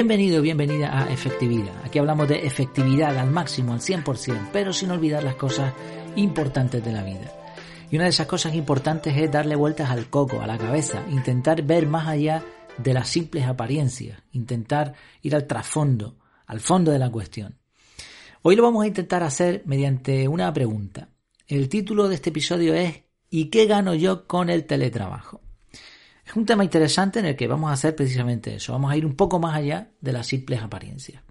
[0.00, 1.74] Bienvenido, bienvenida a Efectividad.
[1.84, 5.74] Aquí hablamos de efectividad al máximo, al 100%, pero sin olvidar las cosas
[6.16, 7.30] importantes de la vida.
[7.90, 11.60] Y una de esas cosas importantes es darle vueltas al coco, a la cabeza, intentar
[11.64, 12.42] ver más allá
[12.78, 17.58] de las simples apariencias, intentar ir al trasfondo, al fondo de la cuestión.
[18.40, 21.10] Hoy lo vamos a intentar hacer mediante una pregunta.
[21.46, 25.42] El título de este episodio es ¿Y qué gano yo con el teletrabajo?
[26.30, 28.72] Es un tema interesante en el que vamos a hacer precisamente eso.
[28.72, 31.24] Vamos a ir un poco más allá de las simples apariencias.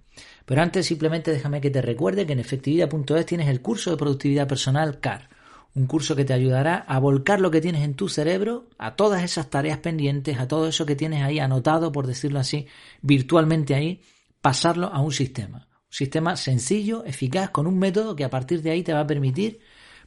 [0.44, 4.46] Pero antes simplemente déjame que te recuerde que en efectividad.es tienes el curso de productividad
[4.46, 5.30] personal CAR.
[5.74, 9.22] Un curso que te ayudará a volcar lo que tienes en tu cerebro a todas
[9.24, 12.66] esas tareas pendientes, a todo eso que tienes ahí anotado, por decirlo así,
[13.00, 14.02] virtualmente ahí,
[14.42, 15.66] pasarlo a un sistema.
[15.70, 19.06] Un sistema sencillo, eficaz, con un método que a partir de ahí te va a
[19.06, 19.60] permitir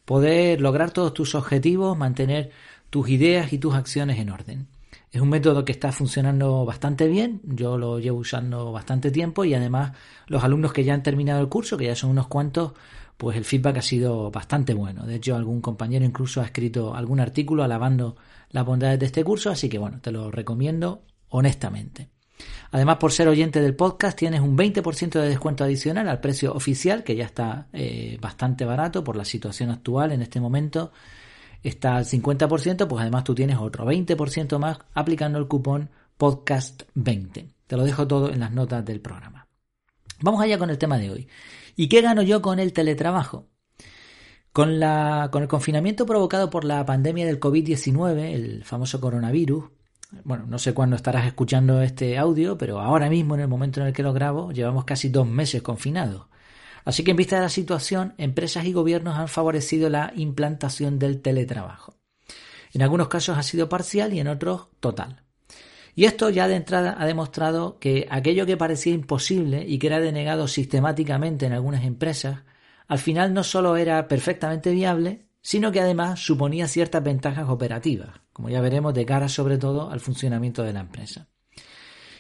[0.06, 2.52] poder lograr todos tus objetivos, mantener
[2.92, 4.68] tus ideas y tus acciones en orden.
[5.14, 9.54] Es un método que está funcionando bastante bien, yo lo llevo usando bastante tiempo y
[9.54, 9.92] además
[10.26, 12.72] los alumnos que ya han terminado el curso, que ya son unos cuantos,
[13.16, 15.06] pues el feedback ha sido bastante bueno.
[15.06, 18.16] De hecho, algún compañero incluso ha escrito algún artículo alabando
[18.50, 22.10] las bondades de este curso, así que bueno, te lo recomiendo honestamente.
[22.72, 27.04] Además, por ser oyente del podcast, tienes un 20% de descuento adicional al precio oficial,
[27.04, 30.92] que ya está eh, bastante barato por la situación actual en este momento
[31.64, 37.54] está al 50%, pues además tú tienes otro 20% más aplicando el cupón podcast20.
[37.68, 39.48] Te lo dejo todo en las notas del programa.
[40.22, 41.28] Vamos allá con el tema de hoy.
[41.76, 43.48] ¿Y qué gano yo con el teletrabajo?
[44.52, 49.66] Con, la, con el confinamiento provocado por la pandemia del COVID-19, el famoso coronavirus,
[50.24, 53.88] bueno, no sé cuándo estarás escuchando este audio, pero ahora mismo, en el momento en
[53.88, 56.28] el que lo grabo, llevamos casi dos meses confinados.
[56.86, 61.22] Así que en vista de la situación, empresas y gobiernos han favorecido la implantación del
[61.22, 61.96] teletrabajo.
[62.74, 65.24] En algunos casos ha sido parcial y en otros total.
[65.96, 70.00] Y esto ya de entrada ha demostrado que aquello que parecía imposible y que era
[70.00, 72.40] denegado sistemáticamente en algunas empresas,
[72.88, 78.50] al final no solo era perfectamente viable, sino que además suponía ciertas ventajas operativas, como
[78.50, 81.28] ya veremos de cara sobre todo al funcionamiento de la empresa.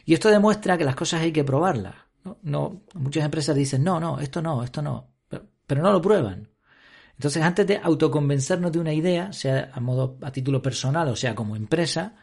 [0.06, 1.96] Y esto demuestra que las cosas hay que probarlas,
[2.41, 5.13] no, muchas empresas dicen, no, no, esto no, esto no,
[5.67, 6.50] pero, no lo prueban.
[7.13, 11.35] Entonces, antes de autoconvencernos de una idea, sea a modo a título personal o sea
[11.35, 12.16] como empresa,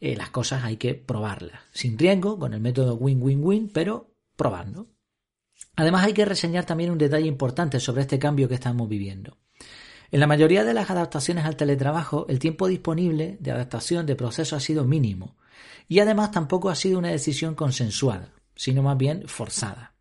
[0.00, 4.88] eh, las cosas hay que probarlas, sin riesgo, con el método win-win-win, pero probando.
[5.76, 9.38] Además, hay que reseñar también un detalle importante sobre este cambio que estamos viviendo.
[10.10, 14.54] En la mayoría de las adaptaciones al teletrabajo, el tiempo disponible de adaptación de proceso
[14.56, 15.36] ha sido mínimo
[15.88, 19.94] y además tampoco ha sido una decisión consensual sino más bien forzada.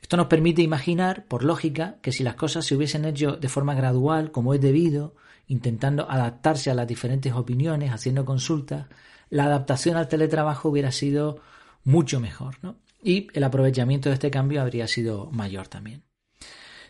[0.00, 3.74] Esto nos permite imaginar, por lógica, que si las cosas se hubiesen hecho de forma
[3.74, 5.14] gradual, como es debido,
[5.46, 8.86] intentando adaptarse a las diferentes opiniones, haciendo consultas,
[9.30, 11.40] la adaptación al teletrabajo hubiera sido
[11.84, 12.76] mucho mejor, ¿no?
[13.02, 16.04] Y el aprovechamiento de este cambio habría sido mayor también.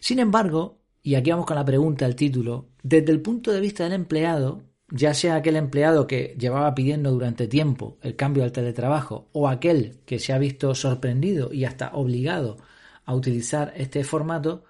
[0.01, 3.85] Sin embargo, y aquí vamos con la pregunta, el título, desde el punto de vista
[3.85, 9.29] del empleado, ya sea aquel empleado que llevaba pidiendo durante tiempo el cambio al teletrabajo
[9.33, 12.59] o aquel que se ha visto sorprendido y hasta obligado
[13.05, 14.65] a utilizar este formato,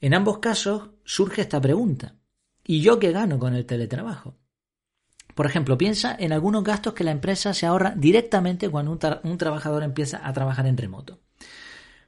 [0.00, 2.14] en ambos casos surge esta pregunta.
[2.64, 4.36] ¿Y yo qué gano con el teletrabajo?
[5.34, 9.84] Por ejemplo, piensa en algunos gastos que la empresa se ahorra directamente cuando un, trabajador
[9.84, 11.20] empieza a trabajar en remoto.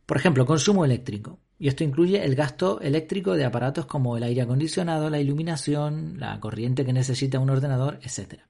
[0.05, 1.39] Por ejemplo, consumo eléctrico.
[1.63, 6.41] Y esto incluye el gasto eléctrico de aparatos como el aire acondicionado, la iluminación, la
[6.41, 8.41] corriente que necesita un ordenador, etc.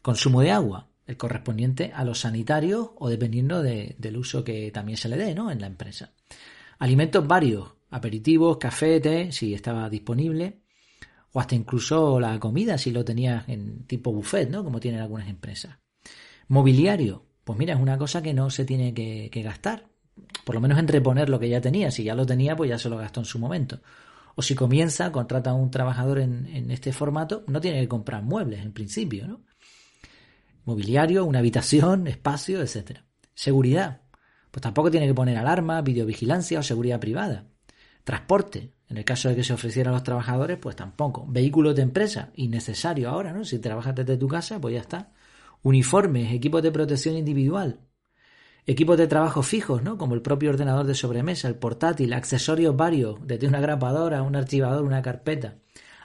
[0.00, 5.10] Consumo de agua, el correspondiente a los sanitarios o dependiendo del uso que también se
[5.10, 5.50] le dé ¿no?
[5.50, 6.14] en la empresa.
[6.78, 10.62] Alimentos varios, aperitivos, café, té, si estaba disponible,
[11.32, 14.64] o hasta incluso la comida si lo tenías en tipo buffet, ¿no?
[14.64, 15.76] como tienen algunas empresas.
[16.48, 19.84] Mobiliario, pues mira, es una cosa que no se tiene que gastar
[20.48, 21.90] por lo menos en reponer lo que ya tenía.
[21.90, 23.82] Si ya lo tenía, pues ya se lo gastó en su momento.
[24.34, 28.64] O si comienza, contrata a un trabajador en, este formato, no tiene que comprar muebles
[28.64, 29.42] en principio, ¿no?
[30.64, 33.00] Mobiliario, una habitación, espacio, etc.
[33.34, 34.00] Seguridad.
[34.50, 37.44] Pues tampoco tiene que poner alarma, videovigilancia o seguridad privada.
[38.02, 38.72] Transporte.
[38.88, 41.26] En el caso de que se ofreciera a los trabajadores, pues tampoco.
[41.28, 43.44] Vehículos de empresa, innecesario ahora, ¿no?
[43.44, 45.12] Si trabajas desde tu casa, pues ya está.
[45.62, 47.80] Uniformes, equipos de protección individual,
[48.70, 49.96] Equipos de trabajo fijos, ¿no?
[49.96, 54.84] Como el propio ordenador de sobremesa, el portátil, accesorios varios, desde una grapadora, un archivador,
[54.84, 55.54] una carpeta.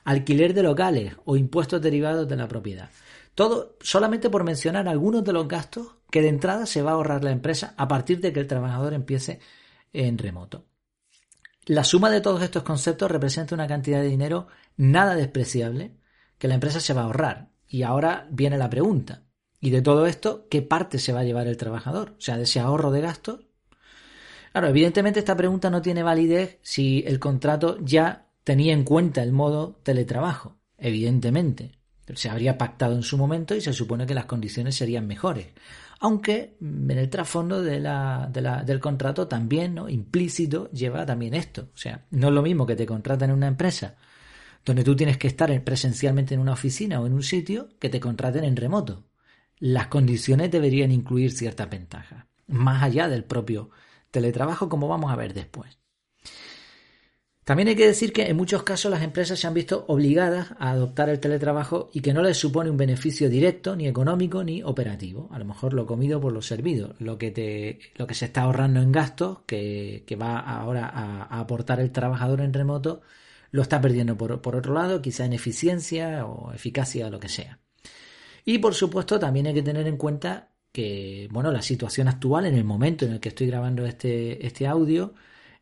[0.06, 2.89] Alquiler de locales o impuestos derivados de la propiedad.
[3.36, 7.21] Todo solamente por mencionar algunos de los gastos que de entrada se va a ahorrar
[7.25, 9.42] la empresa a partir de que el trabajador empiece
[9.92, 10.63] en remoto.
[11.65, 15.98] La suma de todos estos conceptos representa una cantidad de dinero nada despreciable
[16.38, 17.50] que la empresa se va a ahorrar.
[17.68, 19.22] Y ahora viene la pregunta.
[19.63, 22.15] Y de todo esto, ¿qué parte se va a llevar el trabajador?
[22.18, 23.45] O sea, de ese ahorro de gastos.
[24.51, 29.31] Claro, evidentemente esta pregunta no tiene validez si el contrato ya tenía en cuenta el
[29.31, 30.57] modo teletrabajo.
[30.77, 31.80] Evidentemente.
[32.13, 35.48] Se habría pactado en su momento y se supone que las condiciones serían mejores.
[36.01, 39.88] Aunque en el trasfondo del contrato también, ¿no?
[39.88, 41.69] implícito, lleva también esto.
[41.74, 43.95] O sea, no es lo mismo que te contratan en una empresa
[44.65, 48.01] donde tú tienes que estar presencialmente en una oficina o en un sitio que te
[48.01, 49.06] contraten en remoto.
[49.65, 53.69] Las condiciones deberían incluir ciertas ventajas, más allá del propio
[54.12, 55.80] teletrabajo, como vamos a ver después.
[57.45, 60.71] También hay que decir que en muchos casos las empresas se han visto obligadas a
[60.71, 65.30] adoptar el teletrabajo y que no les supone un beneficio directo, ni económico, ni operativo.
[65.31, 66.95] A lo mejor lo comido por lo servido.
[67.00, 71.80] Lo que, te, lo que se está ahorrando en gastos, que, va ahora a, aportar
[71.80, 73.00] el trabajador en remoto,
[73.51, 77.62] lo está perdiendo por, por otro lado, quizá en eficiencia o eficacia, lo que sea.
[78.45, 82.55] Y por supuesto también hay que tener en cuenta que, bueno, la situación actual, en
[82.55, 85.13] el momento en el que estoy grabando este, este audio,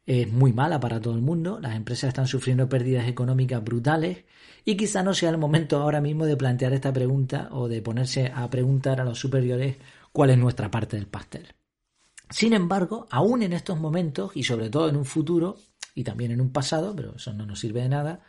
[0.06, 4.26] es muy mala para todo el mundo, las empresas están sufriendo pérdidas económicas brutales
[4.66, 8.32] y quizá no sea el momento ahora mismo de plantear esta pregunta o de ponerse
[8.34, 9.78] a preguntar a los superiores
[10.12, 11.54] cuál es nuestra parte del pastel.
[12.30, 15.58] Sin embargo, aún en estos momentos y sobre todo en un futuro
[15.94, 18.22] y también en un pasado, pero eso no nos sirve de nada,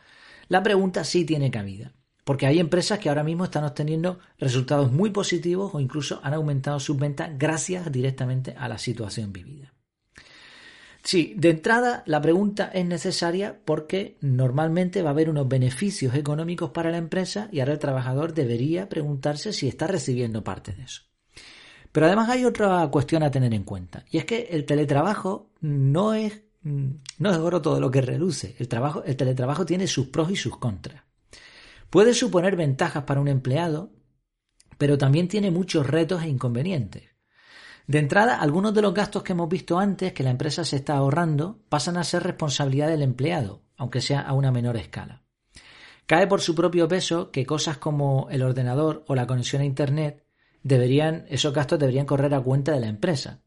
[0.49, 1.93] la pregunta sí tiene cabida.
[2.25, 6.79] Porque hay empresas que ahora mismo están obteniendo resultados muy positivos o incluso han aumentado
[6.79, 9.73] sus ventas gracias directamente a la situación vivida.
[11.05, 16.71] Sí, de entrada la pregunta es necesaria porque normalmente va a haber unos beneficios económicos
[16.71, 21.03] para la empresa y ahora el trabajador debería preguntarse si está recibiendo parte de eso.
[21.91, 26.15] Pero además hay otra cuestión a tener en cuenta y es que el teletrabajo no
[26.15, 28.55] es, no es oro todo lo que reluce.
[28.61, 31.03] El, trabajo, el teletrabajo tiene sus pros y sus contras.
[31.93, 33.93] Puede suponer ventajas para un empleado,
[34.79, 37.11] pero también tiene muchos retos e inconvenientes.
[37.87, 40.97] De entrada, algunos de los gastos que hemos visto antes que la empresa se está
[40.97, 45.25] ahorrando pasan a ser responsabilidad del empleado, aunque sea a una menor escala.
[46.07, 50.25] Cae por su propio peso que cosas como el ordenador o la conexión a Internet
[50.63, 53.43] deberían, esos gastos deberían correr a cuenta de la empresa.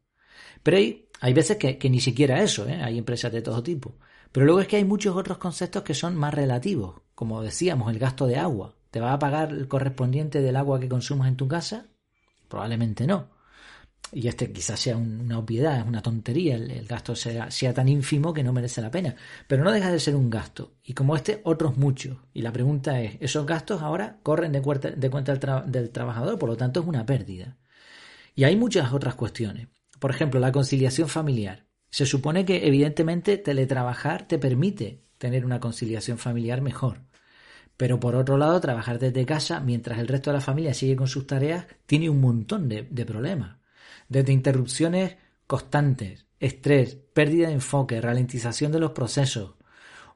[0.62, 2.80] Pero hay, hay veces que, ni siquiera eso, ¿eh?
[2.80, 3.98] hay empresas de todo tipo.
[4.32, 7.98] Pero luego es que hay muchos otros conceptos que son más relativos, como decíamos, el
[7.98, 8.74] gasto de agua.
[8.90, 11.86] ¿Te va a pagar el correspondiente del agua que consumas en tu casa?
[12.48, 13.36] Probablemente no
[14.12, 18.32] y este quizás sea una obviedad, es una tontería, el, gasto sea, sea, tan ínfimo
[18.32, 21.40] que no merece la pena, pero no deja de ser un gasto, y como este,
[21.44, 22.16] otros muchos.
[22.32, 25.34] Y la pregunta es, ¿esos gastos ahora corren de cuenta, de cuenta
[25.66, 26.38] del, trabajador?
[26.38, 27.56] Por lo tanto, es una pérdida.
[28.34, 29.68] Y hay muchas otras cuestiones.
[29.98, 31.65] Por ejemplo, la conciliación familiar.
[31.96, 37.00] Se supone que, evidentemente, teletrabajar te permite tener una conciliación familiar mejor.
[37.78, 41.08] Pero por otro lado, trabajar desde casa mientras el resto de la familia sigue con
[41.08, 43.56] sus tareas tiene un montón de, problemas
[44.10, 45.16] desde interrupciones
[45.46, 49.54] constantes, estrés, pérdida de enfoque, ralentización de los procesos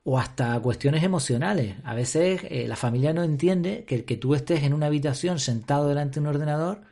[0.05, 1.77] o hasta cuestiones emocionales.
[1.85, 5.39] A veces eh, la familia no entiende que el que tú estés en una habitación
[5.39, 6.83] sentado delante de un ordenador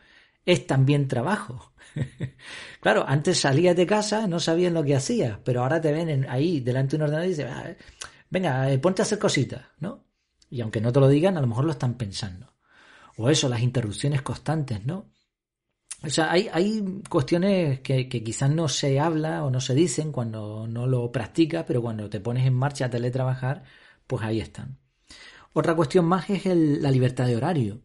[0.48, 1.74] es también trabajo.
[2.80, 6.60] claro, antes salías de casa, no sabían lo que hacías, pero ahora te ven ahí
[6.60, 7.76] delante de un ordenador y dicen, ah,
[8.30, 10.06] venga, eh, ponte a hacer cositas, ¿no?
[10.48, 12.54] Y aunque no te lo digan, a lo mejor lo están pensando.
[13.18, 15.10] O eso, las interrupciones constantes, ¿no?
[16.02, 20.12] O sea, hay, hay cuestiones que, que, quizás no se habla o no se dicen
[20.12, 23.64] cuando no lo practicas, pero cuando te pones en marcha a teletrabajar,
[24.06, 24.78] pues ahí están.
[25.52, 27.82] Otra cuestión más es la libertad de horario.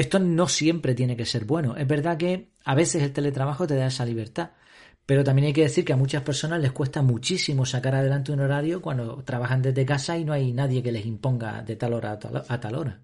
[0.00, 1.76] Esto no siempre tiene que ser bueno.
[1.76, 4.52] Es verdad que a veces el teletrabajo te da esa libertad,
[5.04, 8.40] pero también hay que decir que a muchas personas les cuesta muchísimo sacar adelante un
[8.40, 12.12] horario cuando trabajan desde casa y no hay nadie que les imponga de tal hora
[12.12, 13.02] a tal, hora.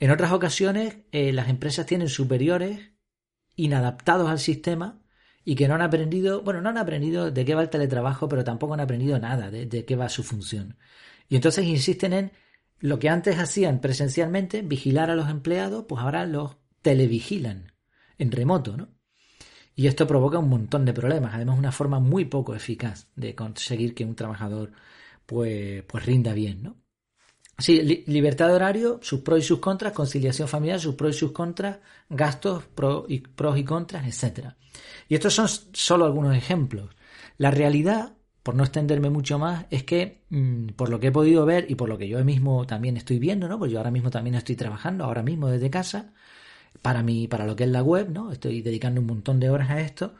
[0.00, 2.80] En otras ocasiones, eh, las empresas tienen superiores
[3.54, 5.00] inadaptados al sistema
[5.44, 8.42] y que no han aprendido, bueno, no han aprendido de qué va el teletrabajo, pero
[8.42, 10.78] tampoco han aprendido nada de, qué va su función.
[11.28, 12.32] Y entonces insisten en
[12.80, 17.72] lo que antes hacían presencialmente, vigilar a los empleados, pues ahora los televigilan
[18.18, 18.88] en remoto, ¿no?
[19.74, 23.94] Y esto provoca un montón de problemas, además una forma muy poco eficaz de conseguir
[23.94, 24.72] que un trabajador
[25.24, 26.76] pues, pues rinda bien, ¿no?
[27.58, 31.32] Sí, libertad de horario, sus pros y sus contras, conciliación familiar, sus pros y sus
[31.32, 34.50] contras, gastos, pros y, pros y contras, etc.
[35.08, 36.94] Y estos son solo algunos ejemplos.
[37.36, 41.44] La realidad, por no extenderme mucho más, es que mm, por lo que he podido
[41.46, 43.58] ver y por lo que yo mismo también estoy viendo, ¿no?
[43.58, 46.12] Pues yo ahora mismo también estoy trabajando, ahora mismo desde casa,
[46.82, 48.32] para mí, para lo que es la web, ¿no?
[48.32, 50.14] Estoy dedicando un montón de horas a esto.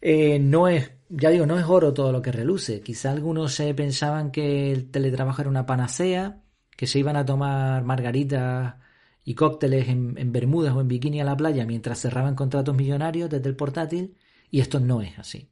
[0.00, 2.80] Eh, no es, ya digo, no es oro todo lo que reluce.
[2.82, 6.42] Quizá algunos se pensaban que el teletrabajo era una panacea,
[6.76, 8.76] que se iban a tomar margaritas
[9.24, 13.30] y cócteles en, en Bermudas o en bikini a la playa mientras cerraban contratos millonarios
[13.30, 14.16] desde el portátil
[14.50, 15.50] y esto no es así.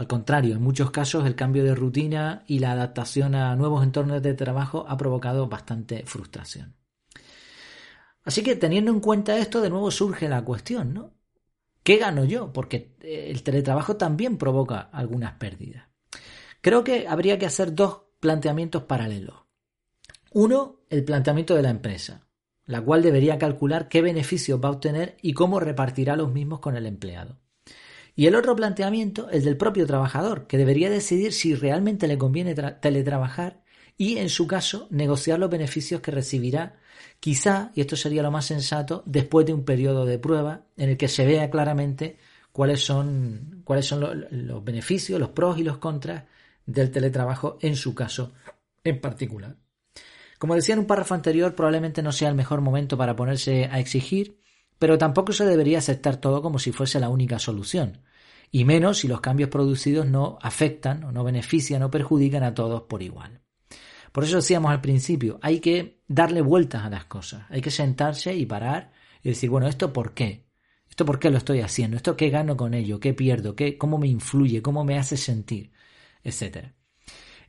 [0.00, 4.22] Al contrario, en muchos casos el cambio de rutina y la adaptación a nuevos entornos
[4.22, 6.74] de trabajo ha provocado bastante frustración.
[8.24, 11.12] Así que teniendo en cuenta esto, de nuevo surge la cuestión, ¿no?
[11.82, 12.50] ¿Qué gano yo?
[12.50, 15.88] Porque eh, el teletrabajo también provoca algunas pérdidas.
[16.62, 19.44] Creo que habría que hacer dos planteamientos paralelos.
[20.32, 22.26] Uno, el planteamiento de la empresa,
[22.64, 26.74] la cual debería calcular qué beneficios va a obtener y cómo repartirá los mismos con
[26.74, 27.38] el empleado.
[28.16, 32.54] Y el otro planteamiento, el del propio trabajador, que debería decidir si realmente le conviene
[32.54, 33.62] teletrabajar
[33.96, 36.78] y, en su caso, negociar los beneficios que recibirá,
[37.20, 40.96] quizá, y esto sería lo más sensato, después de un periodo de prueba en el
[40.96, 42.18] que se vea claramente
[42.52, 46.24] cuáles son, cuáles son los, los beneficios, los pros y los contras
[46.66, 48.32] del teletrabajo en su caso
[48.84, 49.56] en particular.
[50.38, 53.78] Como decía en un párrafo anterior, probablemente no sea el mejor momento para ponerse a
[53.78, 54.40] exigir,
[54.80, 58.00] pero tampoco se debería aceptar todo como si fuese la única solución
[58.50, 62.82] y menos si los cambios producidos no afectan o no benefician o perjudican a todos
[62.88, 63.42] por igual.
[64.10, 68.34] Por eso decíamos al principio, hay que darle vueltas a las cosas, hay que sentarse
[68.34, 70.46] y parar y decir, bueno, ¿esto por qué?
[70.88, 71.98] ¿Esto por qué lo estoy haciendo?
[71.98, 72.98] ¿Esto qué gano con ello?
[73.00, 73.54] ¿Qué pierdo?
[73.54, 74.62] ¿Qué, ¿Cómo me influye?
[74.62, 75.72] ¿Cómo me hace sentir?
[76.24, 76.74] Etcétera.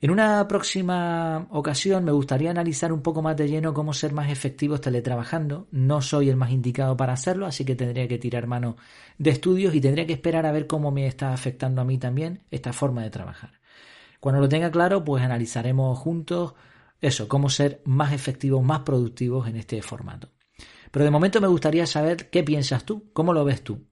[0.04, 4.32] En una próxima ocasión me gustaría analizar un poco más de lleno cómo ser más
[4.32, 5.68] efectivos teletrabajando.
[5.70, 8.78] No soy el más indicado para hacerlo, así que tendría que tirar mano
[9.20, 12.42] de estudios y tendría que esperar a ver cómo me está afectando a mí también
[12.50, 13.60] esta forma de trabajar.
[14.20, 16.56] Cuando lo tenga claro, pues analizaremos juntos
[17.00, 20.30] eso, cómo ser más efectivos, más productivos en este formato.
[20.90, 23.91] Pero de momento me gustaría saber qué piensas tú, cómo lo ves tú.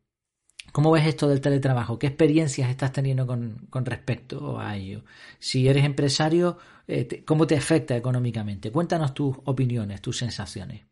[0.71, 1.97] ¿Cómo ves esto del teletrabajo?
[1.97, 5.03] ¿Qué experiencias estás teniendo con, respecto a ello?
[5.39, 6.57] Si eres empresario,
[6.87, 8.71] eh, ¿cómo te afecta económicamente?
[8.71, 10.85] Cuéntanos tus opiniones, tus sensaciones.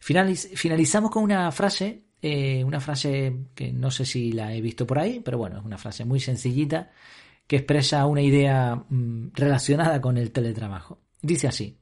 [0.00, 4.98] finalizamos con una frase, eh, una frase que no sé si la he visto por
[4.98, 6.90] ahí, pero bueno, es una frase muy sencillita
[7.46, 11.00] que expresa una idea mm, relacionada con el teletrabajo.
[11.22, 11.78] Dice así,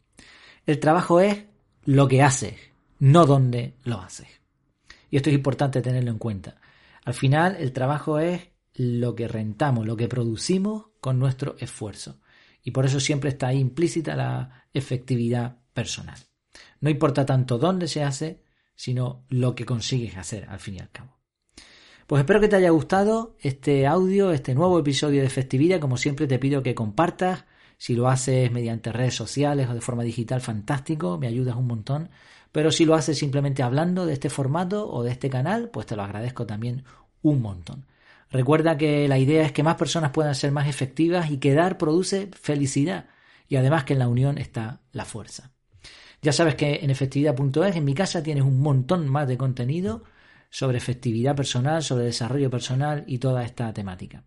[0.64, 1.44] el trabajo es
[1.84, 2.54] lo que haces,
[3.00, 4.28] no donde lo haces.
[5.10, 6.56] Y esto es importante tenerlo en cuenta.
[7.06, 12.18] Al final, el trabajo es lo que rentamos, lo que producimos con nuestro esfuerzo.
[12.64, 16.18] Y por eso siempre está ahí implícita la efectividad personal.
[16.80, 18.42] No importa tanto dónde se hace,
[18.74, 21.20] sino lo que consigues hacer al fin y al cabo.
[22.08, 25.78] Pues espero que te haya gustado este audio, este nuevo episodio de Efectividad.
[25.78, 27.44] Como siempre te pido que compartas.
[27.78, 32.10] Si lo haces mediante redes sociales o de forma digital, fantástico, me ayudas un montón.
[32.56, 35.94] Pero si lo haces simplemente hablando de este formato o de este canal, pues te
[35.94, 36.84] lo agradezco también
[37.20, 37.84] un montón.
[38.30, 41.76] Recuerda que la idea es que más personas puedan ser más efectivas y que dar
[41.76, 43.08] produce felicidad
[43.46, 45.52] y además que en la unión está la fuerza.
[46.22, 50.04] Ya sabes que en efectividad.es en mi casa tienes un montón más de contenido
[50.48, 54.24] sobre efectividad personal, sobre desarrollo personal y toda esta temática.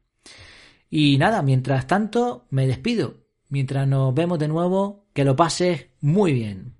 [0.88, 3.26] Y nada, mientras tanto me despido.
[3.48, 6.76] Mientras nos vemos de nuevo, que lo pases muy bien.